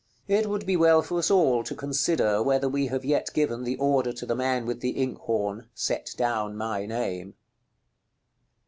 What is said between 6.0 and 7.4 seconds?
down my name."